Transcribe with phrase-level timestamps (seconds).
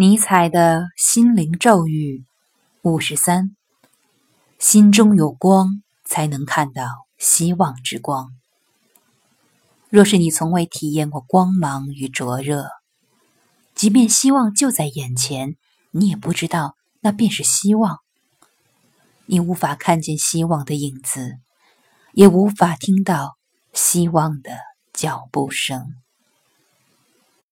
[0.00, 2.24] 尼采的心灵咒语
[2.80, 3.54] 五十三
[4.58, 6.86] 心中有光才能看到
[7.18, 8.30] 希望之光。
[9.90, 12.70] 若是你从未体验过光芒与灼热
[13.74, 15.56] 即便希望就在眼前
[15.90, 17.98] 你也不知道那便是希望。
[19.26, 21.34] 你无法看见希望的影子
[22.14, 23.36] 也无法听到
[23.74, 24.52] 希望的
[24.94, 25.92] 脚步声。